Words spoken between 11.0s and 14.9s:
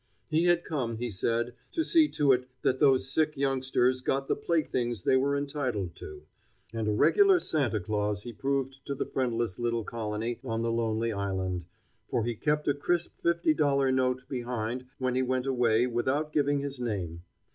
island, for he left a crisp fifty dollar note behind